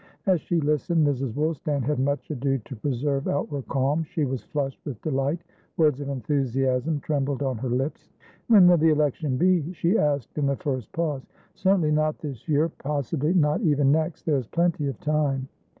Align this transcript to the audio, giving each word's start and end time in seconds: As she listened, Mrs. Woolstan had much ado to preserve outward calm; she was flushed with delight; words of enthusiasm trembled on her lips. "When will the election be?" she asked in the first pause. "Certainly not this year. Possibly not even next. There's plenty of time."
As 0.25 0.41
she 0.41 0.59
listened, 0.59 1.05
Mrs. 1.05 1.35
Woolstan 1.35 1.83
had 1.83 1.99
much 1.99 2.31
ado 2.31 2.57
to 2.65 2.75
preserve 2.75 3.27
outward 3.27 3.67
calm; 3.67 4.01
she 4.03 4.25
was 4.25 4.41
flushed 4.45 4.79
with 4.83 4.99
delight; 5.03 5.43
words 5.77 6.01
of 6.01 6.09
enthusiasm 6.09 6.99
trembled 7.01 7.43
on 7.43 7.59
her 7.59 7.69
lips. 7.69 8.09
"When 8.47 8.67
will 8.67 8.77
the 8.77 8.89
election 8.89 9.37
be?" 9.37 9.71
she 9.73 9.99
asked 9.99 10.39
in 10.39 10.47
the 10.47 10.55
first 10.55 10.91
pause. 10.91 11.27
"Certainly 11.53 11.91
not 11.91 12.17
this 12.17 12.47
year. 12.49 12.69
Possibly 12.69 13.35
not 13.35 13.61
even 13.61 13.91
next. 13.91 14.25
There's 14.25 14.47
plenty 14.47 14.87
of 14.87 14.99
time." 15.01 15.47